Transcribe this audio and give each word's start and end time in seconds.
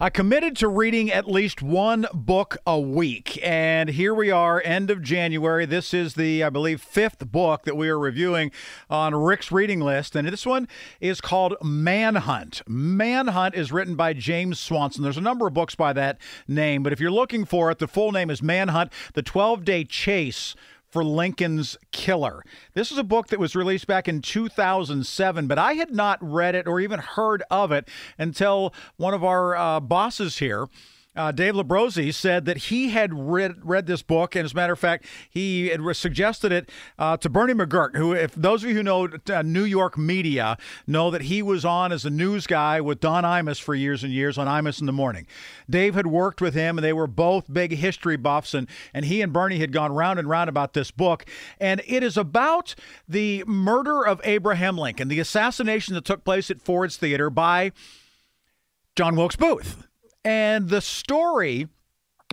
I 0.00 0.10
committed 0.10 0.54
to 0.58 0.68
reading 0.68 1.10
at 1.10 1.28
least 1.28 1.60
one 1.60 2.06
book 2.14 2.56
a 2.64 2.78
week, 2.78 3.36
and 3.42 3.88
here 3.88 4.14
we 4.14 4.30
are, 4.30 4.62
end 4.64 4.92
of 4.92 5.02
January. 5.02 5.66
This 5.66 5.92
is 5.92 6.14
the, 6.14 6.44
I 6.44 6.50
believe, 6.50 6.80
fifth 6.80 7.32
book 7.32 7.64
that 7.64 7.76
we 7.76 7.88
are 7.88 7.98
reviewing 7.98 8.52
on 8.88 9.12
Rick's 9.16 9.50
reading 9.50 9.80
list, 9.80 10.14
and 10.14 10.28
this 10.28 10.46
one 10.46 10.68
is 11.00 11.20
called 11.20 11.56
Manhunt. 11.64 12.62
Manhunt 12.68 13.56
is 13.56 13.72
written 13.72 13.96
by 13.96 14.12
James 14.12 14.60
Swanson. 14.60 15.02
There's 15.02 15.16
a 15.16 15.20
number 15.20 15.48
of 15.48 15.54
books 15.54 15.74
by 15.74 15.92
that 15.94 16.20
name, 16.46 16.84
but 16.84 16.92
if 16.92 17.00
you're 17.00 17.10
looking 17.10 17.44
for 17.44 17.68
it, 17.72 17.80
the 17.80 17.88
full 17.88 18.12
name 18.12 18.30
is 18.30 18.40
Manhunt: 18.40 18.92
The 19.14 19.22
12 19.22 19.64
Day 19.64 19.82
Chase 19.82 20.54
for 20.90 21.04
Lincoln's 21.04 21.76
Killer. 21.92 22.42
This 22.74 22.90
is 22.90 22.98
a 22.98 23.04
book 23.04 23.28
that 23.28 23.38
was 23.38 23.54
released 23.54 23.86
back 23.86 24.08
in 24.08 24.22
2007, 24.22 25.46
but 25.46 25.58
I 25.58 25.74
had 25.74 25.94
not 25.94 26.18
read 26.20 26.54
it 26.54 26.66
or 26.66 26.80
even 26.80 27.00
heard 27.00 27.42
of 27.50 27.72
it 27.72 27.88
until 28.18 28.74
one 28.96 29.14
of 29.14 29.24
our 29.24 29.56
uh, 29.56 29.80
bosses 29.80 30.38
here 30.38 30.68
uh, 31.18 31.32
Dave 31.32 31.54
Labrosi 31.54 32.14
said 32.14 32.44
that 32.44 32.56
he 32.56 32.90
had 32.90 33.12
read 33.12 33.56
read 33.64 33.86
this 33.86 34.02
book, 34.02 34.36
and 34.36 34.44
as 34.44 34.52
a 34.52 34.54
matter 34.54 34.72
of 34.72 34.78
fact, 34.78 35.04
he 35.28 35.68
had 35.68 35.80
suggested 35.96 36.52
it 36.52 36.70
uh, 36.96 37.16
to 37.16 37.28
Bernie 37.28 37.54
McGuirk, 37.54 37.96
who, 37.96 38.12
if 38.12 38.34
those 38.36 38.62
of 38.62 38.70
you 38.70 38.76
who 38.76 38.82
know 38.84 39.08
uh, 39.28 39.42
New 39.42 39.64
York 39.64 39.98
media, 39.98 40.56
know 40.86 41.10
that 41.10 41.22
he 41.22 41.42
was 41.42 41.64
on 41.64 41.90
as 41.90 42.04
a 42.04 42.10
news 42.10 42.46
guy 42.46 42.80
with 42.80 43.00
Don 43.00 43.24
Imus 43.24 43.60
for 43.60 43.74
years 43.74 44.04
and 44.04 44.12
years 44.12 44.38
on 44.38 44.46
Imus 44.46 44.78
in 44.80 44.86
the 44.86 44.92
Morning. 44.92 45.26
Dave 45.68 45.96
had 45.96 46.06
worked 46.06 46.40
with 46.40 46.54
him, 46.54 46.78
and 46.78 46.84
they 46.84 46.92
were 46.92 47.08
both 47.08 47.52
big 47.52 47.72
history 47.72 48.16
buffs, 48.16 48.54
and, 48.54 48.68
and 48.94 49.04
he 49.04 49.20
and 49.20 49.32
Bernie 49.32 49.58
had 49.58 49.72
gone 49.72 49.92
round 49.92 50.20
and 50.20 50.28
round 50.28 50.48
about 50.48 50.72
this 50.72 50.92
book. 50.92 51.24
And 51.58 51.82
it 51.84 52.04
is 52.04 52.16
about 52.16 52.76
the 53.08 53.42
murder 53.44 54.06
of 54.06 54.20
Abraham 54.22 54.78
Lincoln, 54.78 55.08
the 55.08 55.18
assassination 55.18 55.94
that 55.94 56.04
took 56.04 56.22
place 56.22 56.48
at 56.48 56.62
Ford's 56.62 56.96
Theater 56.96 57.28
by 57.28 57.72
John 58.94 59.16
Wilkes 59.16 59.36
Booth. 59.36 59.87
And 60.28 60.68
the 60.68 60.82
story 60.82 61.68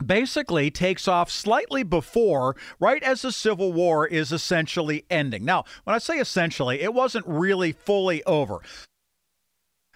basically 0.06 0.70
takes 0.70 1.08
off 1.08 1.32
slightly 1.32 1.82
before, 1.82 2.58
right 2.78 3.02
as 3.02 3.22
the 3.22 3.32
Civil 3.32 3.72
War 3.72 4.06
is 4.06 4.34
essentially 4.34 5.06
ending. 5.10 5.46
Now, 5.46 5.64
when 5.86 5.96
I 5.96 6.00
say 6.00 6.18
essentially, 6.18 6.82
it 6.82 6.94
wasn't 6.94 7.26
really 7.26 7.72
fully 7.72 8.22
over. 8.26 8.60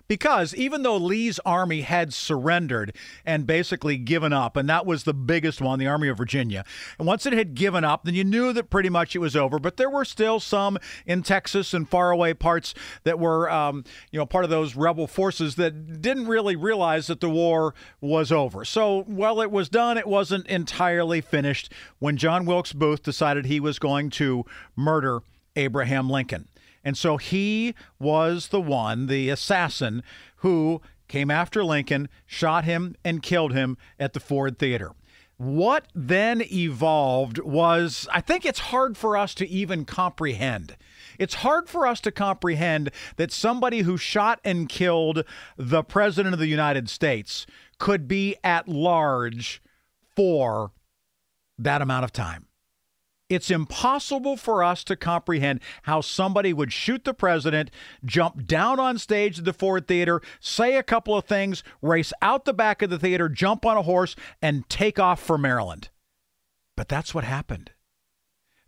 Because 0.10 0.56
even 0.56 0.82
though 0.82 0.98
Lee's 0.98 1.40
army 1.46 1.82
had 1.82 2.16
surrendered 2.16 2.96
and 3.26 3.46
basically 3.46 3.96
given 3.96 4.34
up, 4.34 4.58
and 4.58 4.68
that 4.68 4.88
was 4.88 5.04
the 5.04 5.14
biggest 5.14 5.62
one, 5.62 5.78
the 5.78 5.86
Army 5.86 6.08
of 6.08 6.18
Virginia, 6.18 6.66
and 6.98 7.08
once 7.08 7.28
it 7.28 7.34
had 7.34 7.54
given 7.54 7.84
up, 7.84 8.04
then 8.04 8.16
you 8.16 8.24
knew 8.24 8.52
that 8.52 8.72
pretty 8.72 8.90
much 8.90 9.16
it 9.16 9.20
was 9.20 9.36
over. 9.36 9.60
But 9.60 9.78
there 9.78 9.90
were 9.90 10.04
still 10.04 10.40
some 10.40 10.80
in 11.06 11.22
Texas 11.22 11.76
and 11.76 11.88
faraway 11.88 12.34
parts 12.34 12.74
that 13.04 13.20
were, 13.20 13.52
um, 13.52 13.84
you 14.12 14.18
know, 14.18 14.26
part 14.26 14.44
of 14.44 14.50
those 14.50 14.76
rebel 14.76 15.06
forces 15.06 15.56
that 15.56 16.02
didn't 16.02 16.28
really 16.28 16.56
realize 16.56 17.06
that 17.06 17.22
the 17.22 17.30
war 17.30 17.76
was 18.02 18.32
over. 18.32 18.66
So 18.66 19.04
while 19.04 19.42
it 19.42 19.52
was 19.52 19.70
done, 19.70 19.96
it 20.00 20.08
wasn't 20.08 20.48
entirely 20.48 21.22
finished 21.22 21.72
when 22.00 22.18
John 22.18 22.46
Wilkes 22.46 22.74
Booth 22.74 23.04
decided 23.04 23.46
he 23.46 23.60
was 23.60 23.78
going 23.78 24.10
to 24.12 24.44
murder 24.76 25.20
Abraham 25.56 26.10
Lincoln. 26.10 26.48
And 26.84 26.98
so 26.98 27.18
he 27.18 27.76
was 28.00 28.48
the 28.48 28.62
one, 28.62 29.08
the 29.08 29.30
assassin, 29.30 30.04
who 30.38 30.82
came 31.08 31.32
after 31.32 31.64
Lincoln, 31.64 32.08
shot 32.26 32.66
him, 32.66 32.96
and 33.04 33.22
killed 33.22 33.54
him 33.54 33.78
at 34.00 34.14
the 34.14 34.20
Ford 34.20 34.58
Theater. 34.58 34.92
What 35.38 35.88
then 35.96 36.42
evolved 36.52 37.40
was, 37.40 38.08
I 38.12 38.20
think 38.20 38.46
it's 38.46 38.60
hard 38.60 38.98
for 38.98 39.16
us 39.16 39.34
to 39.36 39.48
even 39.48 39.86
comprehend. 39.86 40.76
It's 41.18 41.36
hard 41.36 41.70
for 41.70 41.88
us 41.88 42.02
to 42.02 42.12
comprehend 42.12 42.92
that 43.16 43.32
somebody 43.32 43.80
who 43.82 43.98
shot 43.98 44.42
and 44.44 44.68
killed 44.68 45.24
the 45.58 45.82
President 45.82 46.34
of 46.34 46.40
the 46.40 46.48
United 46.48 46.90
States 46.90 47.46
could 47.78 48.06
be 48.06 48.36
at 48.44 48.68
large 48.68 49.62
for 50.14 50.74
that 51.58 51.82
amount 51.82 52.04
of 52.04 52.12
time. 52.12 52.49
It's 53.30 53.52
impossible 53.52 54.38
for 54.38 54.64
us 54.64 54.84
to 54.86 54.96
comprehend 54.96 55.60
how 55.84 56.02
somebody 56.02 56.52
would 56.52 56.74
shoot 56.74 57.04
the 57.06 57.14
president, 57.14 57.70
jump 58.04 58.48
down 58.48 58.80
on 58.80 58.98
stage 58.98 59.38
at 59.38 59.46
the 59.46 59.54
Ford 59.54 59.88
Theater, 59.88 60.22
say 60.40 60.76
a 60.76 60.84
couple 60.84 61.16
of 61.16 61.26
things, 61.26 61.64
race 61.82 62.12
out 62.24 62.46
the 62.46 62.54
back 62.54 62.82
of 62.82 62.90
the 62.90 62.98
theater, 62.98 63.30
jump 63.30 63.66
on 63.68 63.78
a 63.78 63.84
horse, 63.84 64.16
and 64.42 64.68
take 64.68 64.98
off 64.98 65.22
for 65.22 65.38
Maryland. 65.38 65.90
But 66.76 66.90
that's 66.90 67.14
what 67.14 67.24
happened. 67.24 67.72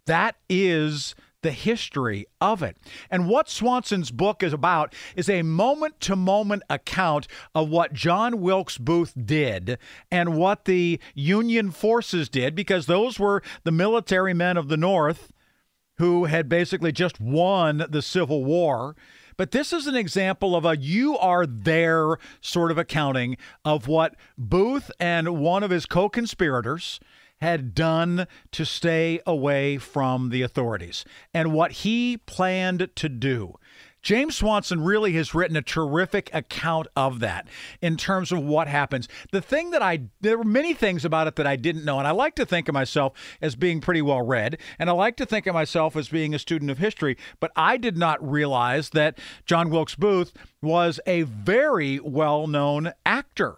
That 0.05 0.35
is 0.47 1.15
the 1.41 1.51
history 1.51 2.25
of 2.39 2.61
it. 2.63 2.77
And 3.09 3.27
what 3.27 3.49
Swanson's 3.49 4.11
book 4.11 4.43
is 4.43 4.53
about 4.53 4.93
is 5.15 5.29
a 5.29 5.41
moment 5.41 5.99
to 6.01 6.15
moment 6.15 6.63
account 6.69 7.27
of 7.55 7.69
what 7.69 7.93
John 7.93 8.41
Wilkes 8.41 8.77
Booth 8.77 9.13
did 9.25 9.77
and 10.09 10.35
what 10.35 10.65
the 10.65 10.99
Union 11.13 11.71
forces 11.71 12.29
did, 12.29 12.55
because 12.55 12.85
those 12.85 13.19
were 13.19 13.41
the 13.63 13.71
military 13.71 14.33
men 14.33 14.57
of 14.57 14.67
the 14.67 14.77
North 14.77 15.31
who 15.97 16.25
had 16.25 16.49
basically 16.49 16.91
just 16.91 17.19
won 17.19 17.85
the 17.89 18.01
Civil 18.01 18.43
War. 18.43 18.95
But 19.37 19.51
this 19.51 19.71
is 19.73 19.87
an 19.87 19.95
example 19.95 20.55
of 20.55 20.65
a 20.65 20.77
you 20.77 21.17
are 21.17 21.45
there 21.45 22.17
sort 22.41 22.71
of 22.71 22.77
accounting 22.77 23.37
of 23.65 23.87
what 23.87 24.15
Booth 24.37 24.91
and 24.99 25.37
one 25.39 25.63
of 25.63 25.71
his 25.71 25.85
co 25.85 26.09
conspirators 26.09 26.99
had 27.41 27.73
done 27.75 28.27
to 28.51 28.65
stay 28.65 29.19
away 29.25 29.77
from 29.77 30.29
the 30.29 30.41
authorities 30.41 31.03
and 31.33 31.53
what 31.53 31.71
he 31.71 32.17
planned 32.17 32.89
to 32.95 33.09
do. 33.09 33.57
James 34.01 34.35
Swanson 34.35 34.83
really 34.83 35.13
has 35.13 35.35
written 35.35 35.55
a 35.55 35.61
terrific 35.61 36.29
account 36.33 36.87
of 36.95 37.19
that 37.19 37.47
in 37.81 37.97
terms 37.97 38.31
of 38.31 38.43
what 38.43 38.67
happens. 38.67 39.07
The 39.31 39.41
thing 39.41 39.71
that 39.71 39.83
I, 39.83 40.01
there 40.21 40.37
were 40.37 40.43
many 40.43 40.73
things 40.73 41.05
about 41.05 41.27
it 41.27 41.35
that 41.35 41.45
I 41.45 41.55
didn't 41.55 41.85
know, 41.85 41.99
and 41.99 42.07
I 42.07 42.11
like 42.11 42.35
to 42.35 42.45
think 42.45 42.67
of 42.67 42.73
myself 42.73 43.13
as 43.41 43.55
being 43.55 43.79
pretty 43.79 44.01
well 44.01 44.23
read, 44.23 44.57
and 44.79 44.89
I 44.89 44.93
like 44.93 45.17
to 45.17 45.25
think 45.25 45.45
of 45.45 45.53
myself 45.53 45.95
as 45.95 46.09
being 46.09 46.33
a 46.33 46.39
student 46.39 46.71
of 46.71 46.79
history, 46.79 47.15
but 47.39 47.51
I 47.55 47.77
did 47.77 47.95
not 47.95 48.27
realize 48.27 48.89
that 48.91 49.19
John 49.45 49.69
Wilkes 49.69 49.95
Booth 49.95 50.33
was 50.63 50.99
a 51.05 51.21
very 51.23 51.99
well 51.99 52.47
known 52.47 52.93
actor. 53.05 53.57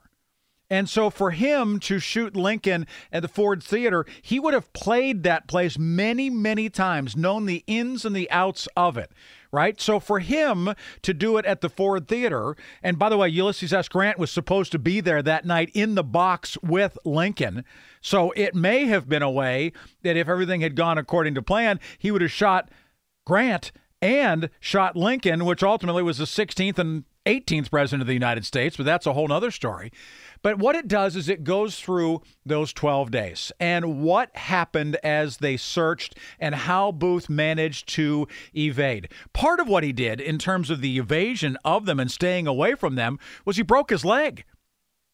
And 0.74 0.90
so 0.90 1.12
for 1.12 1.30
him 1.30 1.80
to 1.82 2.00
shoot 2.00 2.36
Lincoln 2.36 2.88
at 3.12 3.22
the 3.22 3.28
Ford 3.28 3.62
Theater, 3.62 4.08
he 4.24 4.40
would 4.40 4.56
have 4.56 4.74
played 4.74 5.22
that 5.22 5.48
place 5.48 5.78
many, 5.78 6.32
many 6.32 6.68
times, 6.68 7.16
known 7.16 7.46
the 7.46 7.64
ins 7.68 8.06
and 8.06 8.16
the 8.16 8.30
outs 8.32 8.68
of 8.76 8.98
it. 8.98 9.12
Right. 9.52 9.80
So 9.80 10.00
for 10.00 10.18
him 10.18 10.74
to 11.04 11.14
do 11.14 11.38
it 11.38 11.46
at 11.46 11.62
the 11.62 11.70
Ford 11.70 12.08
Theater, 12.08 12.56
and 12.82 12.98
by 12.98 13.10
the 13.10 13.18
way, 13.18 13.30
Ulysses 13.30 13.72
S. 13.72 13.88
Grant 13.88 14.18
was 14.18 14.32
supposed 14.32 14.72
to 14.72 14.80
be 14.80 15.00
there 15.00 15.22
that 15.22 15.46
night 15.46 15.70
in 15.76 15.94
the 15.94 16.04
box 16.04 16.58
with 16.64 16.98
Lincoln. 17.06 17.66
So 18.02 18.32
it 18.32 18.56
may 18.56 18.88
have 18.88 19.08
been 19.08 19.22
a 19.22 19.30
way 19.30 19.74
that 20.02 20.18
if 20.18 20.28
everything 20.28 20.62
had 20.62 20.76
gone 20.76 20.98
according 20.98 21.36
to 21.36 21.44
plan, 21.44 21.80
he 22.00 22.10
would 22.10 22.24
have 22.24 22.32
shot 22.32 22.72
Grant 23.28 23.72
and 24.02 24.50
shot 24.60 24.96
Lincoln, 24.96 25.46
which 25.46 25.62
ultimately 25.62 26.02
was 26.02 26.18
the 26.18 26.26
16th 26.26 26.80
and 26.80 27.04
18th 27.26 27.70
president 27.70 28.02
of 28.02 28.08
the 28.08 28.14
United 28.14 28.46
States, 28.46 28.76
but 28.76 28.86
that's 28.86 29.06
a 29.06 29.14
whole 29.14 29.32
other 29.32 29.52
story. 29.52 29.92
But 30.44 30.60
what 30.60 30.76
it 30.76 30.90
does 30.90 31.16
is 31.16 31.30
it 31.30 31.46
goes 31.46 31.80
through 31.80 32.22
those 32.46 32.74
12 32.74 33.10
days 33.10 33.52
and 33.60 34.04
what 34.04 34.36
happened 34.36 34.98
as 35.02 35.38
they 35.38 35.56
searched 35.58 36.16
and 36.38 36.54
how 36.54 36.92
Booth 36.92 37.30
managed 37.30 37.88
to 37.96 38.28
evade. 38.54 39.10
Part 39.32 39.62
of 39.62 39.70
what 39.70 39.86
he 39.86 39.94
did 39.94 40.20
in 40.20 40.38
terms 40.38 40.70
of 40.70 40.82
the 40.82 41.00
evasion 41.00 41.58
of 41.64 41.86
them 41.86 42.00
and 42.00 42.12
staying 42.12 42.46
away 42.46 42.76
from 42.76 42.96
them 42.96 43.20
was 43.46 43.56
he 43.56 43.64
broke 43.64 43.90
his 43.90 44.04
leg. 44.04 44.44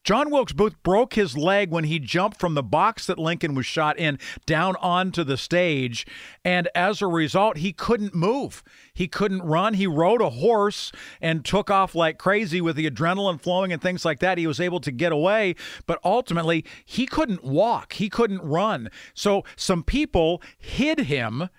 John 0.02 0.30
Wilkes 0.30 0.54
Booth 0.54 0.82
broke 0.82 1.14
his 1.14 1.36
leg 1.36 1.70
when 1.70 1.84
he 1.84 1.98
jumped 1.98 2.40
from 2.40 2.54
the 2.54 2.62
box 2.62 3.06
that 3.06 3.18
Lincoln 3.18 3.54
was 3.54 3.66
shot 3.66 3.98
in 3.98 4.18
down 4.46 4.76
onto 4.76 5.24
the 5.24 5.36
stage. 5.36 6.06
And 6.42 6.68
as 6.74 7.02
a 7.02 7.06
result, 7.06 7.58
he 7.58 7.72
couldn't 7.72 8.14
move. 8.14 8.62
He 8.94 9.08
couldn't 9.08 9.42
run. 9.42 9.74
He 9.74 9.86
rode 9.86 10.22
a 10.22 10.30
horse 10.30 10.90
and 11.20 11.44
took 11.44 11.70
off 11.70 11.94
like 11.94 12.16
crazy 12.16 12.62
with 12.62 12.76
the 12.76 12.90
adrenaline 12.90 13.40
flowing 13.40 13.72
and 13.72 13.82
things 13.82 14.04
like 14.04 14.20
that. 14.20 14.38
He 14.38 14.46
was 14.46 14.60
able 14.60 14.80
to 14.80 14.90
get 14.90 15.12
away, 15.12 15.54
but 15.86 16.00
ultimately, 16.02 16.64
he 16.84 17.06
couldn't 17.06 17.44
walk. 17.44 17.92
He 17.92 18.08
couldn't 18.08 18.42
run. 18.42 18.90
So 19.12 19.44
some 19.54 19.82
people 19.82 20.42
hid 20.56 21.00
him 21.00 21.50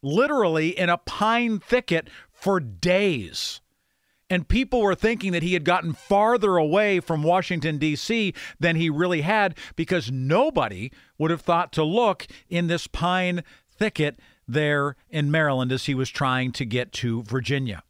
literally 0.00 0.78
in 0.78 0.88
a 0.88 0.98
pine 0.98 1.58
thicket 1.58 2.08
for 2.30 2.60
days 2.60 3.60
and 4.30 4.48
people 4.48 4.80
were 4.80 4.94
thinking 4.94 5.32
that 5.32 5.42
he 5.42 5.52
had 5.52 5.64
gotten 5.64 5.92
farther 5.92 6.56
away 6.56 7.00
from 7.00 7.24
Washington, 7.24 7.76
D.C. 7.76 8.32
than 8.60 8.76
he 8.76 8.88
really 8.88 9.22
had 9.22 9.58
because 9.74 10.10
nobody 10.10 10.92
would 11.18 11.32
have 11.32 11.42
thought 11.42 11.72
to 11.72 11.82
look 11.82 12.26
in 12.48 12.68
this 12.68 12.86
pine 12.86 13.42
thicket 13.68 14.20
there 14.46 14.96
in 15.10 15.30
Maryland 15.30 15.72
as 15.72 15.86
he 15.86 15.94
was 15.94 16.08
trying 16.08 16.52
to 16.52 16.64
get 16.64 16.92
to 16.92 17.24
Virginia. 17.24 17.82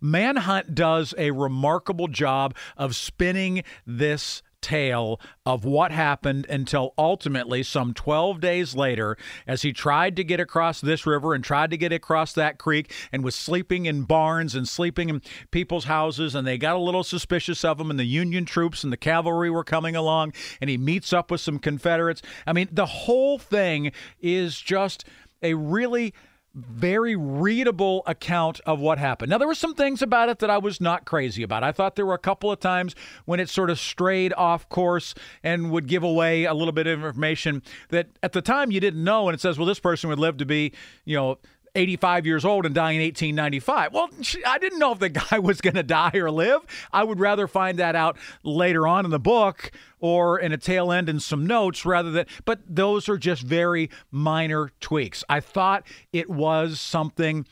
Manhunt 0.00 0.74
does 0.74 1.12
a 1.18 1.30
remarkable 1.32 2.08
job 2.08 2.54
of 2.76 2.96
spinning 2.96 3.62
this 3.86 4.42
tale 4.60 5.20
of 5.46 5.64
what 5.64 5.92
happened 5.92 6.46
until 6.48 6.94
ultimately, 6.98 7.62
some 7.62 7.94
12 7.94 8.40
days 8.40 8.74
later, 8.74 9.16
as 9.46 9.62
he 9.62 9.72
tried 9.72 10.16
to 10.16 10.24
get 10.24 10.40
across 10.40 10.80
this 10.80 11.06
river 11.06 11.34
and 11.34 11.42
tried 11.42 11.70
to 11.70 11.76
get 11.76 11.92
across 11.92 12.32
that 12.32 12.58
creek 12.58 12.92
and 13.12 13.24
was 13.24 13.34
sleeping 13.34 13.86
in 13.86 14.02
barns 14.02 14.54
and 14.54 14.68
sleeping 14.68 15.08
in 15.08 15.22
people's 15.50 15.84
houses, 15.84 16.34
and 16.34 16.46
they 16.46 16.58
got 16.58 16.76
a 16.76 16.80
little 16.80 17.04
suspicious 17.04 17.64
of 17.64 17.80
him, 17.80 17.90
and 17.90 17.98
the 17.98 18.04
Union 18.04 18.44
troops 18.44 18.84
and 18.84 18.92
the 18.92 18.96
cavalry 18.96 19.50
were 19.50 19.64
coming 19.64 19.96
along, 19.96 20.32
and 20.60 20.70
he 20.70 20.76
meets 20.76 21.12
up 21.12 21.30
with 21.30 21.40
some 21.40 21.58
Confederates. 21.58 22.22
I 22.46 22.52
mean, 22.52 22.68
the 22.70 22.86
whole 22.86 23.38
thing 23.38 23.92
is 24.20 24.60
just 24.60 25.04
a 25.42 25.54
really 25.54 26.12
very 26.54 27.14
readable 27.14 28.02
account 28.06 28.60
of 28.66 28.80
what 28.80 28.98
happened. 28.98 29.30
Now, 29.30 29.38
there 29.38 29.46
were 29.46 29.54
some 29.54 29.74
things 29.74 30.02
about 30.02 30.28
it 30.28 30.40
that 30.40 30.50
I 30.50 30.58
was 30.58 30.80
not 30.80 31.04
crazy 31.04 31.42
about. 31.42 31.62
I 31.62 31.70
thought 31.70 31.94
there 31.94 32.06
were 32.06 32.14
a 32.14 32.18
couple 32.18 32.50
of 32.50 32.58
times 32.58 32.96
when 33.24 33.38
it 33.38 33.48
sort 33.48 33.70
of 33.70 33.78
strayed 33.78 34.32
off 34.32 34.68
course 34.68 35.14
and 35.44 35.70
would 35.70 35.86
give 35.86 36.02
away 36.02 36.44
a 36.44 36.54
little 36.54 36.72
bit 36.72 36.86
of 36.86 37.04
information 37.04 37.62
that 37.90 38.08
at 38.22 38.32
the 38.32 38.42
time 38.42 38.72
you 38.72 38.80
didn't 38.80 39.04
know. 39.04 39.28
And 39.28 39.34
it 39.34 39.40
says, 39.40 39.58
well, 39.58 39.66
this 39.66 39.80
person 39.80 40.10
would 40.10 40.18
live 40.18 40.38
to 40.38 40.46
be, 40.46 40.72
you 41.04 41.16
know, 41.16 41.38
85 41.74 42.26
years 42.26 42.44
old 42.44 42.66
and 42.66 42.74
die 42.74 42.92
in 42.92 43.00
1895. 43.00 43.92
Well, 43.92 44.08
I 44.46 44.58
didn't 44.58 44.78
know 44.78 44.92
if 44.92 44.98
the 44.98 45.08
guy 45.30 45.38
was 45.38 45.60
going 45.60 45.74
to 45.74 45.82
die 45.82 46.12
or 46.14 46.30
live. 46.30 46.62
I 46.92 47.04
would 47.04 47.20
rather 47.20 47.46
find 47.46 47.78
that 47.78 47.94
out 47.96 48.16
later 48.42 48.86
on 48.86 49.04
in 49.04 49.10
the 49.10 49.18
book 49.18 49.70
or 49.98 50.38
in 50.38 50.52
a 50.52 50.58
tail 50.58 50.92
end 50.92 51.08
in 51.08 51.20
some 51.20 51.46
notes 51.46 51.84
rather 51.84 52.10
than, 52.10 52.26
but 52.44 52.60
those 52.66 53.08
are 53.08 53.18
just 53.18 53.42
very 53.42 53.90
minor 54.10 54.70
tweaks. 54.80 55.24
I 55.28 55.40
thought 55.40 55.86
it 56.12 56.30
was 56.30 56.80
something 56.80 57.46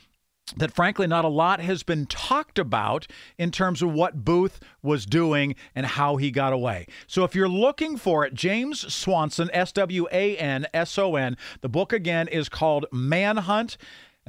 that 0.57 0.75
frankly 0.75 1.07
not 1.07 1.25
a 1.25 1.29
lot 1.29 1.61
has 1.61 1.83
been 1.83 2.07
talked 2.07 2.59
about 2.59 3.07
in 3.37 3.51
terms 3.51 3.83
of 3.83 3.93
what 3.93 4.25
Booth 4.25 4.61
was 4.83 5.07
doing 5.07 5.55
and 5.75 5.85
how 5.85 6.17
he 6.17 6.31
got 6.31 6.53
away. 6.53 6.87
So 7.07 7.25
if 7.25 7.35
you're 7.35 7.49
looking 7.49 7.97
for 7.97 8.25
it, 8.25 8.35
James 8.35 8.93
Swanson, 8.93 9.51
S 9.53 9.73
W 9.73 10.07
A 10.11 10.37
N 10.37 10.67
S 10.73 10.97
O 10.99 11.17
N, 11.17 11.37
the 11.61 11.69
book 11.69 11.93
again 11.93 12.29
is 12.29 12.49
called 12.49 12.87
Manhunt. 12.93 13.77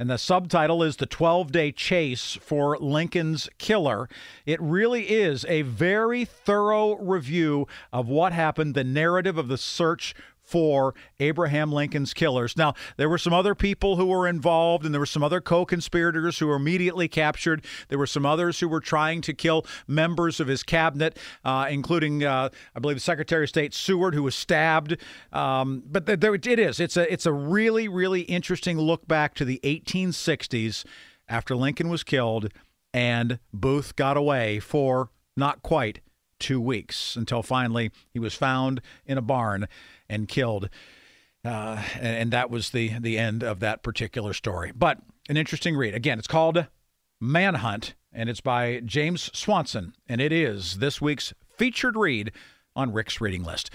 And 0.00 0.08
the 0.08 0.16
subtitle 0.16 0.82
is 0.82 0.96
The 0.96 1.04
12 1.04 1.52
Day 1.52 1.72
Chase 1.72 2.38
for 2.40 2.78
Lincoln's 2.78 3.50
Killer. 3.58 4.08
It 4.46 4.58
really 4.58 5.10
is 5.10 5.44
a 5.44 5.60
very 5.60 6.24
thorough 6.24 6.96
review 6.96 7.68
of 7.92 8.08
what 8.08 8.32
happened, 8.32 8.74
the 8.74 8.82
narrative 8.82 9.36
of 9.36 9.48
the 9.48 9.58
search 9.58 10.14
for 10.50 10.94
Abraham 11.20 11.70
Lincoln's 11.70 12.12
killers. 12.12 12.56
Now, 12.56 12.74
there 12.96 13.08
were 13.08 13.18
some 13.18 13.32
other 13.32 13.54
people 13.54 13.94
who 13.94 14.06
were 14.06 14.26
involved, 14.26 14.84
and 14.84 14.92
there 14.92 15.00
were 15.00 15.06
some 15.06 15.22
other 15.22 15.40
co 15.40 15.64
conspirators 15.64 16.38
who 16.38 16.48
were 16.48 16.56
immediately 16.56 17.06
captured. 17.06 17.64
There 17.88 17.98
were 17.98 18.06
some 18.06 18.26
others 18.26 18.58
who 18.58 18.68
were 18.68 18.80
trying 18.80 19.20
to 19.22 19.32
kill 19.32 19.64
members 19.86 20.40
of 20.40 20.48
his 20.48 20.64
cabinet, 20.64 21.16
uh, 21.44 21.68
including, 21.70 22.24
uh, 22.24 22.48
I 22.74 22.80
believe, 22.80 22.96
the 22.96 23.00
Secretary 23.00 23.44
of 23.44 23.48
State 23.48 23.74
Seward, 23.74 24.14
who 24.14 24.24
was 24.24 24.34
stabbed. 24.34 24.96
Um, 25.32 25.84
but 25.86 26.06
there, 26.06 26.34
it 26.34 26.46
is. 26.46 26.80
It's 26.80 26.96
a, 26.96 27.10
it's 27.12 27.26
a 27.26 27.32
really, 27.32 27.86
really 27.86 28.22
interesting 28.22 28.76
look 28.76 29.06
back 29.06 29.34
to 29.36 29.44
the 29.44 29.60
1860s 29.62 30.84
after 31.28 31.54
Lincoln 31.54 31.88
was 31.88 32.02
killed 32.02 32.48
and 32.92 33.38
Booth 33.52 33.94
got 33.96 34.16
away 34.16 34.58
for 34.58 35.10
not 35.36 35.62
quite 35.62 36.00
two 36.40 36.60
weeks 36.60 37.14
until 37.14 37.42
finally 37.42 37.90
he 38.12 38.18
was 38.18 38.34
found 38.34 38.80
in 39.06 39.16
a 39.16 39.22
barn 39.22 39.68
and 40.08 40.26
killed. 40.26 40.68
Uh, 41.44 41.82
and, 41.94 42.16
and 42.16 42.30
that 42.32 42.50
was 42.50 42.70
the 42.70 42.98
the 42.98 43.16
end 43.16 43.42
of 43.42 43.60
that 43.60 43.82
particular 43.82 44.32
story. 44.32 44.72
But 44.74 44.98
an 45.28 45.36
interesting 45.36 45.76
read. 45.76 45.94
Again, 45.94 46.18
it's 46.18 46.28
called 46.28 46.66
Manhunt, 47.20 47.94
and 48.12 48.28
it's 48.28 48.40
by 48.40 48.80
James 48.84 49.30
Swanson, 49.36 49.94
and 50.08 50.20
it 50.20 50.32
is 50.32 50.78
this 50.78 51.00
week's 51.00 51.32
featured 51.56 51.96
read 51.96 52.32
on 52.74 52.92
Rick's 52.92 53.20
reading 53.20 53.44
list. 53.44 53.70